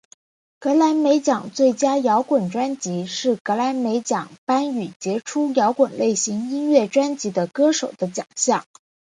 [0.57, 8.65] 葛莱美奖最佳摇滚专辑是葛莱美奖颁予杰出摇滚类型音乐专辑的歌手的奖项。